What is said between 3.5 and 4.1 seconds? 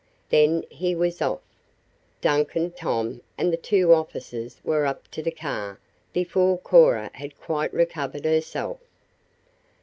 the two